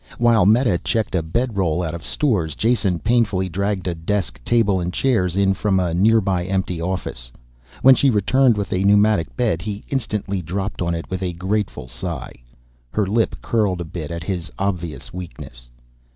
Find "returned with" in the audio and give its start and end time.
8.09-8.73